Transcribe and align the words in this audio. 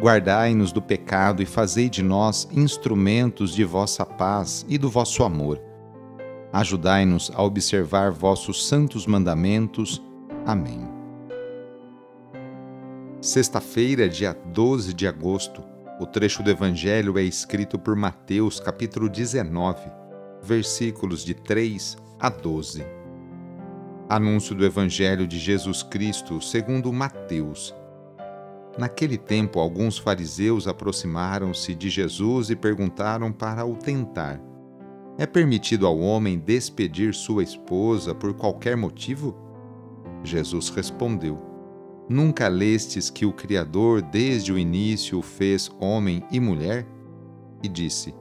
Guardai-nos 0.00 0.72
do 0.72 0.82
pecado 0.82 1.42
e 1.42 1.46
fazei 1.46 1.88
de 1.88 2.02
nós 2.02 2.48
instrumentos 2.52 3.54
de 3.54 3.64
vossa 3.64 4.04
paz 4.04 4.66
e 4.68 4.76
do 4.76 4.90
vosso 4.90 5.22
amor. 5.22 5.60
Ajudai-nos 6.52 7.30
a 7.34 7.42
observar 7.42 8.10
vossos 8.10 8.66
santos 8.66 9.06
mandamentos. 9.06 10.02
Amém. 10.46 10.88
Sexta-feira, 13.20 14.08
dia 14.08 14.32
12 14.32 14.92
de 14.92 15.06
agosto. 15.06 15.62
O 16.00 16.06
trecho 16.06 16.42
do 16.42 16.50
Evangelho 16.50 17.18
é 17.18 17.22
escrito 17.22 17.78
por 17.78 17.96
Mateus, 17.96 18.60
capítulo 18.60 19.08
19 19.08 20.04
versículos 20.44 21.24
de 21.24 21.34
3 21.34 21.96
a 22.20 22.28
12. 22.28 22.84
Anúncio 24.08 24.54
do 24.54 24.64
Evangelho 24.64 25.26
de 25.26 25.38
Jesus 25.38 25.82
Cristo 25.82 26.40
segundo 26.40 26.92
Mateus. 26.92 27.74
Naquele 28.78 29.16
tempo, 29.16 29.60
alguns 29.60 29.98
fariseus 29.98 30.66
aproximaram-se 30.66 31.74
de 31.74 31.88
Jesus 31.88 32.50
e 32.50 32.56
perguntaram 32.56 33.32
para 33.32 33.64
o 33.64 33.76
tentar: 33.76 34.40
É 35.16 35.26
permitido 35.26 35.86
ao 35.86 35.98
homem 35.98 36.38
despedir 36.38 37.14
sua 37.14 37.42
esposa 37.42 38.14
por 38.14 38.34
qualquer 38.34 38.76
motivo? 38.76 39.36
Jesus 40.22 40.68
respondeu: 40.70 41.38
Nunca 42.08 42.48
lestes 42.48 43.10
que 43.10 43.24
o 43.24 43.32
Criador 43.32 44.02
desde 44.02 44.52
o 44.52 44.58
início 44.58 45.22
fez 45.22 45.70
homem 45.80 46.24
e 46.30 46.40
mulher? 46.40 46.86
E 47.62 47.68
disse: 47.68 48.14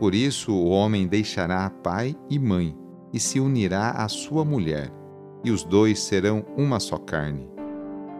por 0.00 0.14
isso 0.14 0.54
o 0.54 0.70
homem 0.70 1.06
deixará 1.06 1.68
pai 1.68 2.16
e 2.30 2.38
mãe 2.38 2.74
e 3.12 3.20
se 3.20 3.38
unirá 3.38 3.90
à 3.90 4.08
sua 4.08 4.46
mulher, 4.46 4.90
e 5.44 5.50
os 5.50 5.62
dois 5.62 6.00
serão 6.00 6.42
uma 6.56 6.80
só 6.80 6.96
carne. 6.96 7.59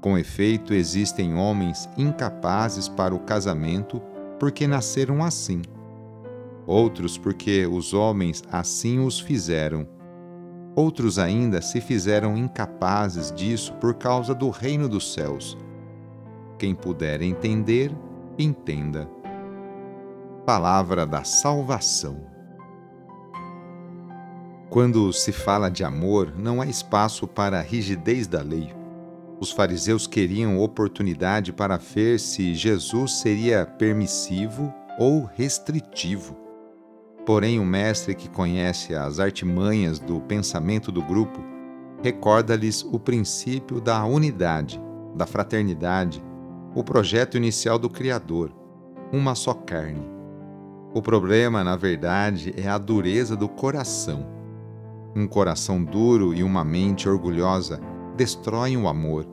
Com 0.00 0.16
efeito, 0.16 0.72
existem 0.72 1.34
homens 1.34 1.88
incapazes 1.96 2.88
para 2.88 3.14
o 3.14 3.18
casamento 3.18 4.00
porque 4.38 4.66
nasceram 4.66 5.24
assim. 5.24 5.62
Outros 6.66 7.18
porque 7.18 7.66
os 7.66 7.92
homens 7.92 8.42
assim 8.52 9.00
os 9.04 9.18
fizeram. 9.18 9.88
Outros 10.76 11.18
ainda 11.18 11.60
se 11.60 11.80
fizeram 11.80 12.36
incapazes 12.36 13.32
disso 13.32 13.72
por 13.74 13.94
causa 13.94 14.34
do 14.34 14.50
reino 14.50 14.88
dos 14.88 15.12
céus. 15.12 15.58
Quem 16.56 16.74
puder 16.74 17.20
entender, 17.20 17.90
entenda. 18.38 19.10
Palavra 20.46 21.04
da 21.04 21.24
Salvação. 21.24 22.20
Quando 24.70 25.12
se 25.12 25.32
fala 25.32 25.70
de 25.70 25.82
amor, 25.82 26.32
não 26.36 26.60
há 26.60 26.66
espaço 26.66 27.26
para 27.26 27.58
a 27.58 27.62
rigidez 27.62 28.28
da 28.28 28.42
lei. 28.42 28.77
Os 29.40 29.52
fariseus 29.52 30.06
queriam 30.06 30.58
oportunidade 30.60 31.52
para 31.52 31.76
ver 31.76 32.18
se 32.18 32.54
Jesus 32.54 33.20
seria 33.20 33.64
permissivo 33.64 34.72
ou 34.98 35.28
restritivo. 35.36 36.36
Porém, 37.24 37.60
o 37.60 37.64
mestre 37.64 38.14
que 38.14 38.28
conhece 38.28 38.94
as 38.94 39.20
artimanhas 39.20 39.98
do 39.98 40.20
pensamento 40.22 40.90
do 40.90 41.02
grupo 41.02 41.44
recorda-lhes 42.02 42.82
o 42.82 42.98
princípio 42.98 43.80
da 43.80 44.04
unidade, 44.04 44.80
da 45.14 45.26
fraternidade, 45.26 46.22
o 46.74 46.82
projeto 46.82 47.36
inicial 47.36 47.78
do 47.78 47.90
Criador, 47.90 48.52
uma 49.12 49.34
só 49.34 49.52
carne. 49.52 50.08
O 50.94 51.02
problema, 51.02 51.62
na 51.62 51.76
verdade, 51.76 52.54
é 52.56 52.68
a 52.68 52.78
dureza 52.78 53.36
do 53.36 53.48
coração 53.48 54.38
um 55.18 55.26
coração 55.26 55.82
duro 55.82 56.32
e 56.32 56.42
uma 56.42 56.64
mente 56.64 57.08
orgulhosa 57.08 57.80
destroem 58.18 58.76
o 58.76 58.88
amor. 58.88 59.24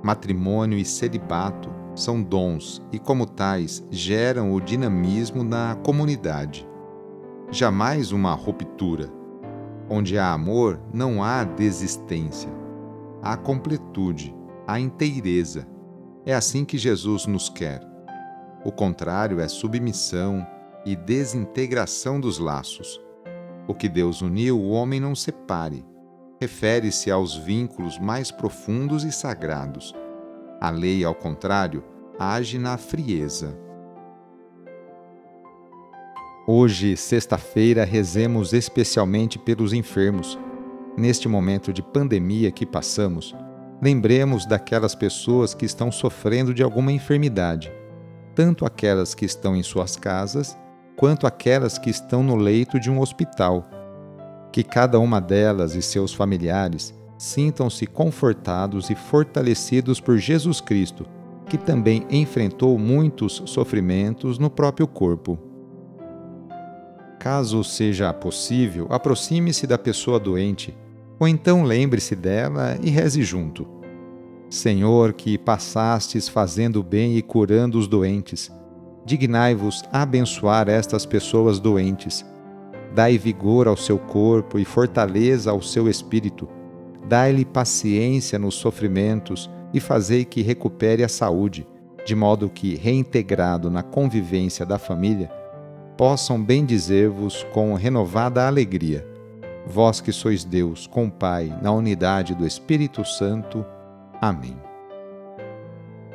Matrimônio 0.00 0.78
e 0.78 0.84
celibato 0.84 1.68
são 1.96 2.22
dons 2.22 2.80
e, 2.92 3.00
como 3.00 3.26
tais, 3.26 3.84
geram 3.90 4.52
o 4.52 4.60
dinamismo 4.60 5.42
na 5.42 5.74
comunidade. 5.82 6.68
Jamais 7.50 8.12
uma 8.12 8.32
ruptura. 8.32 9.12
Onde 9.90 10.16
há 10.16 10.32
amor, 10.32 10.80
não 10.94 11.22
há 11.22 11.42
desistência. 11.42 12.48
Há 13.20 13.36
completude, 13.36 14.32
há 14.68 14.78
inteireza. 14.78 15.66
É 16.24 16.32
assim 16.32 16.64
que 16.64 16.78
Jesus 16.78 17.26
nos 17.26 17.48
quer. 17.48 17.80
O 18.64 18.70
contrário 18.70 19.40
é 19.40 19.48
submissão 19.48 20.46
e 20.84 20.94
desintegração 20.94 22.20
dos 22.20 22.38
laços. 22.38 23.00
O 23.66 23.74
que 23.74 23.88
Deus 23.88 24.22
uniu, 24.22 24.60
o 24.60 24.70
homem 24.70 25.00
não 25.00 25.14
separe. 25.16 25.84
Refere-se 26.40 27.10
aos 27.10 27.34
vínculos 27.34 27.98
mais 27.98 28.30
profundos 28.30 29.04
e 29.04 29.12
sagrados. 29.12 29.94
A 30.60 30.70
lei, 30.70 31.02
ao 31.04 31.14
contrário, 31.14 31.82
age 32.18 32.58
na 32.58 32.76
frieza. 32.76 33.58
Hoje, 36.46 36.96
sexta-feira, 36.96 37.84
rezemos 37.84 38.52
especialmente 38.52 39.38
pelos 39.38 39.72
enfermos. 39.72 40.38
Neste 40.96 41.26
momento 41.26 41.72
de 41.72 41.82
pandemia 41.82 42.50
que 42.52 42.66
passamos, 42.66 43.34
lembremos 43.82 44.46
daquelas 44.46 44.94
pessoas 44.94 45.54
que 45.54 45.64
estão 45.64 45.90
sofrendo 45.90 46.54
de 46.54 46.62
alguma 46.62 46.92
enfermidade, 46.92 47.72
tanto 48.34 48.64
aquelas 48.64 49.14
que 49.14 49.24
estão 49.24 49.56
em 49.56 49.62
suas 49.62 49.96
casas 49.96 50.56
quanto 50.96 51.26
aquelas 51.26 51.78
que 51.78 51.90
estão 51.90 52.22
no 52.22 52.36
leito 52.36 52.80
de 52.80 52.90
um 52.90 53.00
hospital. 53.00 53.68
Que 54.56 54.64
cada 54.64 54.98
uma 54.98 55.20
delas 55.20 55.74
e 55.74 55.82
seus 55.82 56.14
familiares 56.14 56.94
sintam-se 57.18 57.86
confortados 57.86 58.88
e 58.88 58.94
fortalecidos 58.94 60.00
por 60.00 60.16
Jesus 60.16 60.62
Cristo, 60.62 61.04
que 61.46 61.58
também 61.58 62.06
enfrentou 62.08 62.78
muitos 62.78 63.42
sofrimentos 63.44 64.38
no 64.38 64.48
próprio 64.48 64.86
corpo. 64.86 65.38
Caso 67.20 67.62
seja 67.62 68.10
possível, 68.14 68.86
aproxime-se 68.88 69.66
da 69.66 69.76
pessoa 69.76 70.18
doente, 70.18 70.74
ou 71.20 71.28
então 71.28 71.62
lembre-se 71.62 72.16
dela 72.16 72.78
e 72.82 72.88
reze 72.88 73.22
junto. 73.22 73.68
Senhor, 74.48 75.12
que 75.12 75.36
passastes 75.36 76.30
fazendo 76.30 76.82
bem 76.82 77.18
e 77.18 77.20
curando 77.20 77.78
os 77.78 77.86
doentes, 77.86 78.50
dignai-vos 79.04 79.84
abençoar 79.92 80.66
estas 80.70 81.04
pessoas 81.04 81.60
doentes. 81.60 82.24
Dai 82.96 83.18
vigor 83.18 83.68
ao 83.68 83.76
seu 83.76 83.98
corpo 83.98 84.58
e 84.58 84.64
fortaleza 84.64 85.50
ao 85.50 85.60
seu 85.60 85.86
espírito. 85.86 86.48
Dai-lhe 87.06 87.44
paciência 87.44 88.38
nos 88.38 88.54
sofrimentos 88.54 89.50
e 89.74 89.78
fazei 89.78 90.24
que 90.24 90.40
recupere 90.40 91.04
a 91.04 91.08
saúde, 91.08 91.68
de 92.06 92.14
modo 92.14 92.48
que, 92.48 92.74
reintegrado 92.74 93.70
na 93.70 93.82
convivência 93.82 94.64
da 94.64 94.78
família, 94.78 95.30
possam 95.94 96.42
bendizer-vos 96.42 97.46
com 97.52 97.74
renovada 97.74 98.46
alegria. 98.46 99.06
Vós 99.66 100.00
que 100.00 100.10
sois 100.10 100.42
Deus, 100.42 100.86
com 100.86 101.10
Pai, 101.10 101.54
na 101.60 101.70
unidade 101.72 102.34
do 102.34 102.46
Espírito 102.46 103.04
Santo. 103.04 103.62
Amém. 104.22 104.56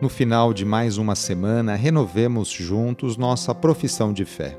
No 0.00 0.08
final 0.08 0.54
de 0.54 0.64
mais 0.64 0.96
uma 0.96 1.14
semana, 1.14 1.74
renovemos 1.74 2.48
juntos 2.48 3.18
nossa 3.18 3.54
profissão 3.54 4.10
de 4.10 4.24
fé. 4.24 4.58